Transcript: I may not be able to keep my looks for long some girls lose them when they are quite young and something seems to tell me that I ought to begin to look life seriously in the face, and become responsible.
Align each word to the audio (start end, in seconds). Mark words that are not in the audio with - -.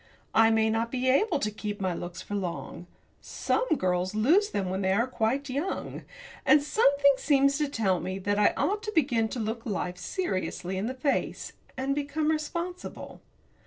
I 0.33 0.49
may 0.49 0.71
not 0.71 0.89
be 0.91 1.07
able 1.09 1.37
to 1.37 1.51
keep 1.51 1.79
my 1.79 1.93
looks 1.93 2.23
for 2.23 2.33
long 2.33 2.87
some 3.21 3.67
girls 3.77 4.15
lose 4.15 4.49
them 4.49 4.71
when 4.71 4.81
they 4.81 4.93
are 4.93 5.05
quite 5.05 5.47
young 5.47 6.05
and 6.43 6.63
something 6.63 7.13
seems 7.17 7.59
to 7.59 7.69
tell 7.69 7.99
me 7.99 8.17
that 8.17 8.39
I 8.39 8.55
ought 8.57 8.81
to 8.81 8.91
begin 8.95 9.27
to 9.27 9.39
look 9.39 9.63
life 9.63 9.99
seriously 9.99 10.75
in 10.75 10.87
the 10.87 10.95
face, 10.95 11.53
and 11.77 11.93
become 11.93 12.29
responsible. 12.31 13.21